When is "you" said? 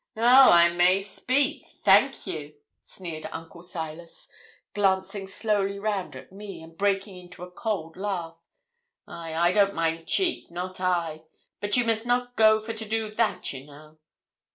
2.25-2.55, 11.77-11.85